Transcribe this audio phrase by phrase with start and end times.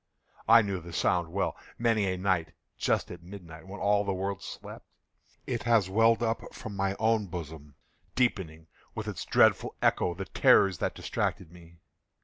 [0.47, 1.55] I knew the sound well.
[1.77, 4.87] Many a night, just at midnight, when all the world slept,
[5.45, 7.75] it has welled up from my own bosom,
[8.15, 11.81] deepening, with its dreadful echo, the terrors that distracted me.